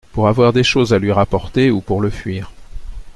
[0.13, 2.51] pour avoir des choses à lui rapporter, ou pour le fuir